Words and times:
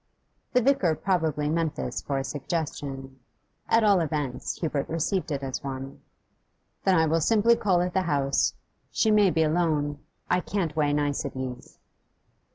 The 0.53 0.63
vicar 0.63 0.95
probably 0.95 1.47
meant 1.47 1.75
this 1.75 2.01
for 2.01 2.17
a 2.17 2.23
suggestion; 2.23 3.19
at 3.69 3.83
all 3.83 3.99
events, 3.99 4.55
Hubert 4.59 4.89
received 4.89 5.29
it 5.29 5.43
as 5.43 5.63
one. 5.63 6.01
'Then 6.85 6.95
I 6.95 7.05
will 7.05 7.21
simply 7.21 7.55
call 7.55 7.81
at 7.81 7.93
the 7.93 8.01
house. 8.01 8.55
She 8.91 9.11
may 9.11 9.29
be 9.29 9.43
alone. 9.43 9.99
I 10.27 10.39
can't 10.39 10.75
weigh 10.75 10.91
niceties. 10.93 11.77